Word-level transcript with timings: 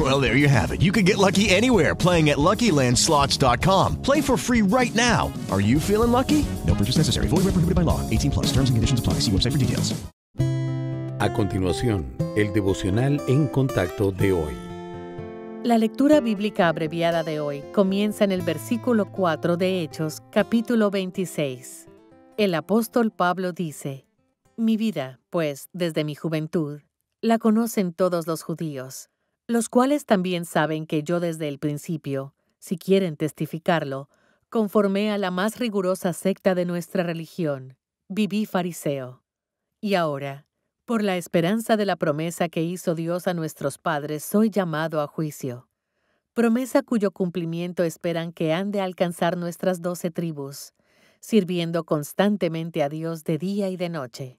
Well, 0.00 0.18
there 0.18 0.34
you 0.34 0.48
have 0.48 0.72
it. 0.72 0.80
You 0.80 0.92
can 0.92 1.04
get 1.04 1.18
lucky 1.18 1.50
anywhere 1.50 1.94
playing 1.94 2.30
at 2.30 2.38
LuckyLandSlots.com. 2.38 4.00
Play 4.00 4.22
for 4.22 4.38
free 4.38 4.62
right 4.62 4.94
now. 4.94 5.30
Are 5.50 5.60
you 5.60 5.78
feeling 5.78 6.10
lucky? 6.10 6.46
No 6.66 6.74
purchase 6.74 6.96
necessary. 6.96 7.26
Void 7.28 7.44
where 7.44 7.52
prohibited 7.52 7.74
by 7.74 7.82
law. 7.82 8.00
18 8.08 8.30
plus. 8.30 8.46
Terms 8.46 8.70
and 8.70 8.78
conditions 8.78 9.00
apply. 9.00 9.20
See 9.20 9.32
website 9.32 9.52
for 9.52 9.58
details. 9.58 9.92
A 11.22 11.30
continuación, 11.34 12.06
el 12.34 12.54
devocional 12.54 13.20
en 13.28 13.46
contacto 13.48 14.10
de 14.10 14.32
hoy. 14.32 14.54
La 15.64 15.76
lectura 15.76 16.20
bíblica 16.20 16.68
abreviada 16.68 17.22
de 17.22 17.40
hoy 17.40 17.62
comienza 17.74 18.24
en 18.24 18.32
el 18.32 18.40
versículo 18.40 19.12
4 19.12 19.58
de 19.58 19.82
Hechos, 19.82 20.22
capítulo 20.32 20.90
26. 20.90 21.88
El 22.38 22.54
apóstol 22.54 23.10
Pablo 23.10 23.52
dice, 23.52 24.06
Mi 24.56 24.78
vida, 24.78 25.20
pues, 25.28 25.68
desde 25.74 26.04
mi 26.04 26.14
juventud, 26.14 26.80
la 27.20 27.36
conocen 27.38 27.92
todos 27.92 28.26
los 28.26 28.42
judíos, 28.42 29.09
los 29.50 29.68
cuales 29.68 30.06
también 30.06 30.44
saben 30.44 30.86
que 30.86 31.02
yo 31.02 31.18
desde 31.18 31.48
el 31.48 31.58
principio, 31.58 32.34
si 32.60 32.78
quieren 32.78 33.16
testificarlo, 33.16 34.08
conformé 34.48 35.10
a 35.10 35.18
la 35.18 35.32
más 35.32 35.58
rigurosa 35.58 36.12
secta 36.12 36.54
de 36.54 36.64
nuestra 36.64 37.02
religión, 37.02 37.76
viví 38.08 38.46
fariseo. 38.46 39.24
Y 39.80 39.94
ahora, 39.94 40.46
por 40.84 41.02
la 41.02 41.16
esperanza 41.16 41.76
de 41.76 41.84
la 41.84 41.96
promesa 41.96 42.48
que 42.48 42.62
hizo 42.62 42.94
Dios 42.94 43.26
a 43.26 43.34
nuestros 43.34 43.76
padres, 43.78 44.24
soy 44.24 44.50
llamado 44.50 45.00
a 45.00 45.08
juicio. 45.08 45.66
Promesa 46.32 46.84
cuyo 46.84 47.10
cumplimiento 47.10 47.82
esperan 47.82 48.32
que 48.32 48.52
han 48.52 48.70
de 48.70 48.80
alcanzar 48.80 49.36
nuestras 49.36 49.82
doce 49.82 50.12
tribus, 50.12 50.74
sirviendo 51.18 51.82
constantemente 51.82 52.84
a 52.84 52.88
Dios 52.88 53.24
de 53.24 53.36
día 53.36 53.68
y 53.68 53.76
de 53.76 53.88
noche. 53.88 54.38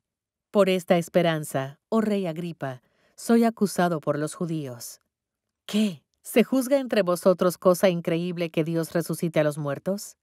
Por 0.52 0.70
esta 0.70 0.98
esperanza, 0.98 1.82
oh 1.90 2.00
rey 2.00 2.28
Agripa, 2.28 2.82
soy 3.18 3.44
acusado 3.44 4.00
por 4.00 4.18
los 4.18 4.36
judíos. 4.36 5.01
¿Qué? 5.72 6.04
¿Se 6.22 6.44
juzga 6.44 6.80
entre 6.80 7.02
vosotros 7.02 7.58
cosa 7.58 7.88
increíble 7.88 8.50
que 8.50 8.66
Dios 8.66 8.92
resucite 8.92 9.40
a 9.40 9.46
los 9.46 9.58
muertos? 9.58 10.18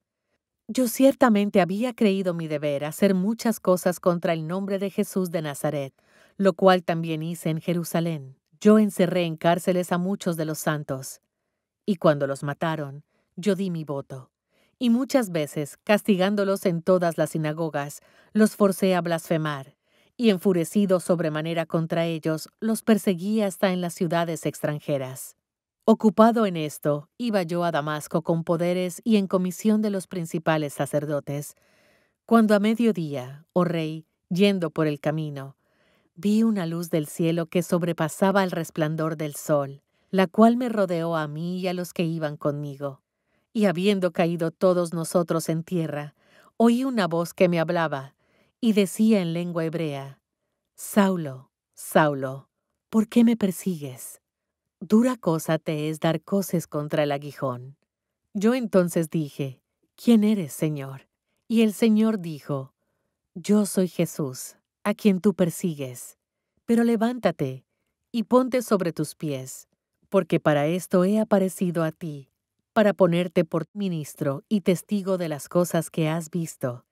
Yo 0.66 0.88
ciertamente 0.88 1.62
había 1.62 1.94
creído 1.94 2.34
mi 2.34 2.48
deber 2.48 2.84
hacer 2.84 3.14
muchas 3.14 3.58
cosas 3.58 3.98
contra 3.98 4.34
el 4.34 4.46
nombre 4.46 4.78
de 4.78 4.90
Jesús 4.90 5.30
de 5.30 5.40
Nazaret, 5.40 5.94
lo 6.36 6.52
cual 6.52 6.84
también 6.84 7.22
hice 7.22 7.48
en 7.48 7.62
Jerusalén. 7.62 8.36
Yo 8.60 8.78
encerré 8.78 9.24
en 9.24 9.38
cárceles 9.38 9.90
a 9.90 9.96
muchos 9.96 10.36
de 10.36 10.44
los 10.44 10.58
santos. 10.58 11.22
Y 11.86 11.96
cuando 11.96 12.26
los 12.26 12.42
mataron, 12.42 13.02
yo 13.34 13.54
di 13.54 13.70
mi 13.70 13.84
voto. 13.84 14.30
Y 14.78 14.90
muchas 14.90 15.30
veces, 15.30 15.78
castigándolos 15.78 16.66
en 16.66 16.82
todas 16.82 17.16
las 17.16 17.30
sinagogas, 17.30 18.02
los 18.34 18.54
forcé 18.54 18.94
a 18.94 19.00
blasfemar. 19.00 19.78
Y 20.14 20.28
enfurecido 20.28 21.00
sobremanera 21.00 21.64
contra 21.64 22.04
ellos, 22.04 22.50
los 22.60 22.82
perseguí 22.82 23.40
hasta 23.40 23.72
en 23.72 23.80
las 23.80 23.94
ciudades 23.94 24.44
extranjeras. 24.44 25.37
Ocupado 25.90 26.44
en 26.44 26.58
esto, 26.58 27.08
iba 27.16 27.44
yo 27.44 27.64
a 27.64 27.70
Damasco 27.70 28.20
con 28.20 28.44
poderes 28.44 29.00
y 29.04 29.16
en 29.16 29.26
comisión 29.26 29.80
de 29.80 29.88
los 29.88 30.06
principales 30.06 30.74
sacerdotes, 30.74 31.54
cuando 32.26 32.54
a 32.54 32.58
mediodía, 32.58 33.46
oh 33.54 33.64
rey, 33.64 34.06
yendo 34.28 34.68
por 34.68 34.86
el 34.86 35.00
camino, 35.00 35.56
vi 36.14 36.42
una 36.42 36.66
luz 36.66 36.90
del 36.90 37.06
cielo 37.06 37.46
que 37.46 37.62
sobrepasaba 37.62 38.44
el 38.44 38.50
resplandor 38.50 39.16
del 39.16 39.34
sol, 39.34 39.80
la 40.10 40.26
cual 40.26 40.58
me 40.58 40.68
rodeó 40.68 41.16
a 41.16 41.26
mí 41.26 41.58
y 41.58 41.68
a 41.68 41.72
los 41.72 41.94
que 41.94 42.04
iban 42.04 42.36
conmigo. 42.36 43.00
Y 43.54 43.64
habiendo 43.64 44.12
caído 44.12 44.50
todos 44.50 44.92
nosotros 44.92 45.48
en 45.48 45.64
tierra, 45.64 46.14
oí 46.58 46.84
una 46.84 47.06
voz 47.06 47.32
que 47.32 47.48
me 47.48 47.60
hablaba, 47.60 48.14
y 48.60 48.74
decía 48.74 49.22
en 49.22 49.32
lengua 49.32 49.64
hebrea, 49.64 50.20
Saulo, 50.76 51.50
Saulo, 51.72 52.50
¿por 52.90 53.08
qué 53.08 53.24
me 53.24 53.38
persigues? 53.38 54.20
Dura 54.80 55.16
cosa 55.16 55.58
te 55.58 55.88
es 55.88 55.98
dar 55.98 56.22
coces 56.22 56.68
contra 56.68 57.02
el 57.02 57.10
aguijón. 57.10 57.76
Yo 58.32 58.54
entonces 58.54 59.10
dije, 59.10 59.60
¿quién 59.96 60.22
eres, 60.22 60.52
Señor? 60.52 61.08
Y 61.48 61.62
el 61.62 61.72
Señor 61.72 62.20
dijo, 62.20 62.72
Yo 63.34 63.66
soy 63.66 63.88
Jesús, 63.88 64.56
a 64.84 64.94
quien 64.94 65.20
tú 65.20 65.34
persigues. 65.34 66.16
Pero 66.64 66.84
levántate 66.84 67.64
y 68.12 68.22
ponte 68.22 68.62
sobre 68.62 68.92
tus 68.92 69.16
pies, 69.16 69.66
porque 70.10 70.38
para 70.38 70.68
esto 70.68 71.04
he 71.04 71.18
aparecido 71.18 71.82
a 71.82 71.90
ti, 71.90 72.30
para 72.72 72.94
ponerte 72.94 73.44
por 73.44 73.64
ministro 73.72 74.44
y 74.48 74.60
testigo 74.60 75.18
de 75.18 75.28
las 75.28 75.48
cosas 75.48 75.90
que 75.90 76.08
has 76.08 76.30
visto, 76.30 76.84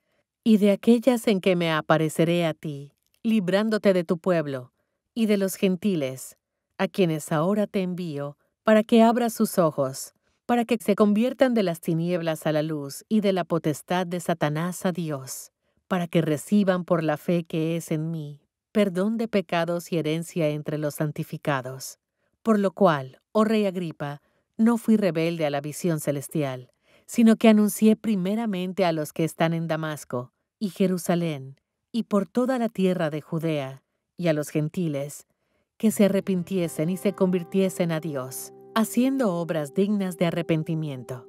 y 0.43 0.57
de 0.57 0.73
aquellas 0.73 1.29
en 1.29 1.41
que 1.41 1.55
me 1.55 1.71
apareceré 1.71 2.47
a 2.47 2.55
ti, 2.55 2.95
librándote 3.23 3.93
de 3.93 4.03
tu 4.03 4.19
pueblo 4.19 4.73
y 5.15 5.27
de 5.27 5.37
los 5.37 5.55
gentiles, 5.55 6.37
a 6.79 6.89
quienes 6.89 7.33
ahora 7.33 7.67
te 7.67 7.83
envío, 7.83 8.37
para 8.63 8.83
que 8.83 9.03
abras 9.03 9.33
sus 9.33 9.59
ojos, 9.59 10.15
para 10.47 10.65
que 10.65 10.79
se 10.79 10.95
conviertan 10.95 11.55
de 11.55 11.63
las 11.63 11.81
tinieblas 11.81 12.47
a 12.47 12.53
la 12.53 12.63
luz 12.63 13.05
y 13.09 13.21
de 13.21 13.33
la 13.33 13.45
potestad 13.45 14.07
de 14.07 14.21
Satanás 14.21 14.87
a 14.87 14.93
Dios 14.93 15.53
para 15.89 16.09
que 16.09 16.21
reciban 16.21 16.85
por 16.85 17.05
la 17.05 17.17
fe 17.17 17.45
que 17.45 17.77
es 17.77 17.91
en 17.91 18.11
mí 18.11 18.41
perdón 18.77 19.17
de 19.17 19.27
pecados 19.27 19.91
y 19.91 19.97
herencia 19.97 20.51
entre 20.51 20.77
los 20.77 20.97
santificados. 20.97 21.99
Por 22.43 22.59
lo 22.59 22.73
cual, 22.73 23.23
oh 23.33 23.43
Rey 23.43 23.65
Agripa, 23.65 24.21
no 24.59 24.77
fui 24.77 24.99
rebelde 24.99 25.47
a 25.47 25.51
la 25.51 25.63
visión 25.63 25.99
celestial, 25.99 26.71
sino 27.07 27.37
que 27.37 27.49
anuncié 27.49 27.97
primeramente 27.97 28.85
a 28.85 28.93
los 28.93 29.15
que 29.15 29.25
están 29.25 29.55
en 29.55 29.67
Damasco 29.67 30.35
y 30.59 30.69
Jerusalén, 30.69 31.59
y 31.91 32.03
por 32.03 32.29
toda 32.29 32.59
la 32.59 32.69
tierra 32.69 33.09
de 33.09 33.23
Judea, 33.23 33.83
y 34.19 34.29
a 34.29 34.35
los 34.35 34.51
gentiles, 34.51 35.27
que 35.79 35.91
se 35.91 36.07
arrepintiesen 36.07 36.89
y 36.89 36.97
se 36.97 37.13
convirtiesen 37.13 37.93
a 37.93 38.01
Dios, 38.01 38.53
haciendo 38.75 39.35
obras 39.35 39.75
dignas 39.75 40.17
de 40.17 40.27
arrepentimiento. 40.27 41.29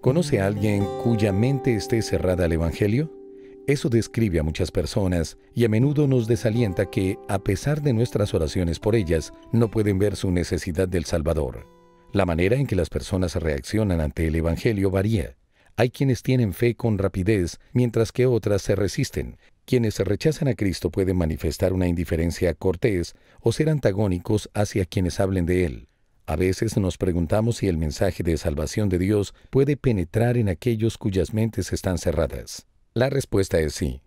¿Conoce 0.00 0.40
a 0.40 0.46
alguien 0.46 0.86
cuya 1.02 1.32
mente 1.32 1.74
esté 1.74 2.02
cerrada 2.02 2.44
al 2.44 2.52
Evangelio? 2.52 3.10
Eso 3.66 3.88
describe 3.88 4.38
a 4.38 4.44
muchas 4.44 4.70
personas 4.70 5.38
y 5.52 5.64
a 5.64 5.68
menudo 5.68 6.06
nos 6.06 6.28
desalienta 6.28 6.88
que, 6.88 7.18
a 7.26 7.38
pesar 7.40 7.82
de 7.82 7.92
nuestras 7.92 8.32
oraciones 8.32 8.78
por 8.78 8.94
ellas, 8.94 9.32
no 9.50 9.70
pueden 9.70 9.98
ver 9.98 10.14
su 10.14 10.30
necesidad 10.30 10.86
del 10.86 11.04
Salvador. 11.04 11.66
La 12.12 12.26
manera 12.26 12.56
en 12.56 12.66
que 12.66 12.76
las 12.76 12.90
personas 12.90 13.34
reaccionan 13.34 14.00
ante 14.00 14.28
el 14.28 14.36
Evangelio 14.36 14.90
varía. 14.90 15.36
Hay 15.74 15.90
quienes 15.90 16.22
tienen 16.22 16.52
fe 16.52 16.76
con 16.76 16.98
rapidez, 16.98 17.58
mientras 17.72 18.12
que 18.12 18.26
otras 18.26 18.62
se 18.62 18.76
resisten. 18.76 19.36
Quienes 19.66 19.98
rechazan 19.98 20.46
a 20.46 20.54
Cristo 20.54 20.90
pueden 20.90 21.16
manifestar 21.16 21.72
una 21.72 21.88
indiferencia 21.88 22.54
cortés 22.54 23.16
o 23.40 23.50
ser 23.50 23.68
antagónicos 23.68 24.48
hacia 24.54 24.84
quienes 24.84 25.18
hablen 25.18 25.44
de 25.44 25.64
Él. 25.64 25.88
A 26.24 26.36
veces 26.36 26.76
nos 26.76 26.98
preguntamos 26.98 27.56
si 27.56 27.66
el 27.66 27.76
mensaje 27.76 28.22
de 28.22 28.36
salvación 28.36 28.88
de 28.88 29.00
Dios 29.00 29.34
puede 29.50 29.76
penetrar 29.76 30.36
en 30.36 30.48
aquellos 30.48 30.96
cuyas 30.98 31.34
mentes 31.34 31.72
están 31.72 31.98
cerradas. 31.98 32.68
La 32.94 33.10
respuesta 33.10 33.58
es 33.58 33.74
sí. 33.74 34.02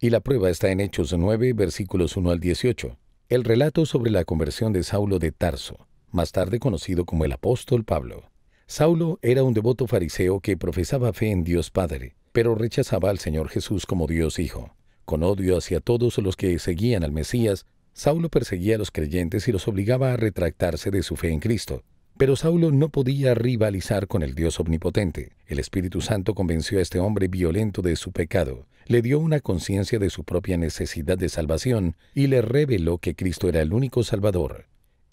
Y 0.00 0.08
la 0.08 0.20
prueba 0.20 0.48
está 0.48 0.70
en 0.70 0.80
Hechos 0.80 1.12
9, 1.12 1.52
versículos 1.52 2.16
1 2.16 2.30
al 2.30 2.40
18. 2.40 2.96
El 3.28 3.44
relato 3.44 3.84
sobre 3.84 4.10
la 4.10 4.24
conversión 4.24 4.72
de 4.72 4.82
Saulo 4.82 5.18
de 5.18 5.30
Tarso, 5.30 5.88
más 6.10 6.32
tarde 6.32 6.58
conocido 6.58 7.04
como 7.04 7.26
el 7.26 7.32
apóstol 7.32 7.84
Pablo. 7.84 8.30
Saulo 8.66 9.18
era 9.20 9.44
un 9.44 9.52
devoto 9.52 9.86
fariseo 9.86 10.40
que 10.40 10.56
profesaba 10.56 11.12
fe 11.12 11.30
en 11.30 11.44
Dios 11.44 11.70
Padre, 11.70 12.16
pero 12.32 12.54
rechazaba 12.54 13.10
al 13.10 13.18
Señor 13.18 13.50
Jesús 13.50 13.84
como 13.84 14.06
Dios 14.06 14.38
Hijo. 14.38 14.74
Con 15.12 15.24
odio 15.24 15.58
hacia 15.58 15.80
todos 15.80 16.16
los 16.16 16.36
que 16.36 16.58
seguían 16.58 17.04
al 17.04 17.12
Mesías, 17.12 17.66
Saulo 17.92 18.30
perseguía 18.30 18.76
a 18.76 18.78
los 18.78 18.90
creyentes 18.90 19.46
y 19.46 19.52
los 19.52 19.68
obligaba 19.68 20.14
a 20.14 20.16
retractarse 20.16 20.90
de 20.90 21.02
su 21.02 21.16
fe 21.16 21.28
en 21.28 21.38
Cristo. 21.38 21.82
Pero 22.16 22.34
Saulo 22.34 22.72
no 22.72 22.88
podía 22.88 23.34
rivalizar 23.34 24.06
con 24.06 24.22
el 24.22 24.34
Dios 24.34 24.58
omnipotente. 24.58 25.32
El 25.46 25.58
Espíritu 25.58 26.00
Santo 26.00 26.34
convenció 26.34 26.78
a 26.78 26.80
este 26.80 26.98
hombre 26.98 27.28
violento 27.28 27.82
de 27.82 27.96
su 27.96 28.10
pecado, 28.10 28.66
le 28.86 29.02
dio 29.02 29.18
una 29.18 29.40
conciencia 29.40 29.98
de 29.98 30.08
su 30.08 30.24
propia 30.24 30.56
necesidad 30.56 31.18
de 31.18 31.28
salvación 31.28 31.94
y 32.14 32.28
le 32.28 32.40
reveló 32.40 32.96
que 32.96 33.14
Cristo 33.14 33.50
era 33.50 33.60
el 33.60 33.74
único 33.74 34.04
Salvador. 34.04 34.64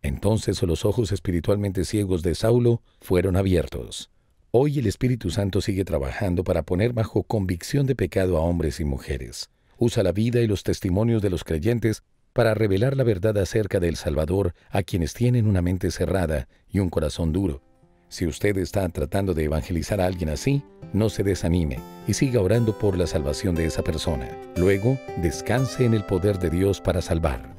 Entonces 0.01 0.63
los 0.63 0.85
ojos 0.85 1.11
espiritualmente 1.11 1.83
ciegos 1.83 2.23
de 2.23 2.35
Saulo 2.35 2.81
fueron 3.01 3.35
abiertos. 3.35 4.09
Hoy 4.51 4.79
el 4.79 4.87
Espíritu 4.87 5.29
Santo 5.29 5.59
sigue 5.59 5.83
trabajando 5.83 6.45
para 6.45 6.63
poner 6.63 6.93
bajo 6.93 7.23
convicción 7.23 7.85
de 7.85 7.95
pecado 7.95 8.37
a 8.37 8.39
hombres 8.39 8.79
y 8.79 8.85
mujeres. 8.85 9.49
Usa 9.79 10.03
la 10.03 10.11
vida 10.11 10.41
y 10.41 10.47
los 10.47 10.63
testimonios 10.63 11.21
de 11.21 11.29
los 11.29 11.45
creyentes 11.45 12.03
para 12.33 12.53
revelar 12.53 12.97
la 12.97 13.05
verdad 13.05 13.37
acerca 13.37 13.79
del 13.79 13.95
Salvador 13.95 14.53
a 14.69 14.83
quienes 14.83 15.13
tienen 15.13 15.47
una 15.47 15.61
mente 15.61 15.89
cerrada 15.89 16.49
y 16.69 16.79
un 16.79 16.89
corazón 16.89 17.31
duro. 17.31 17.61
Si 18.09 18.27
usted 18.27 18.57
está 18.57 18.87
tratando 18.89 19.33
de 19.33 19.45
evangelizar 19.45 20.01
a 20.01 20.05
alguien 20.05 20.29
así, 20.29 20.63
no 20.91 21.09
se 21.09 21.23
desanime 21.23 21.77
y 22.07 22.13
siga 22.13 22.41
orando 22.41 22.77
por 22.77 22.97
la 22.97 23.07
salvación 23.07 23.55
de 23.55 23.65
esa 23.65 23.83
persona. 23.83 24.29
Luego, 24.57 24.99
descanse 25.21 25.85
en 25.85 25.93
el 25.93 26.03
poder 26.03 26.39
de 26.39 26.49
Dios 26.49 26.81
para 26.81 27.01
salvar. 27.01 27.58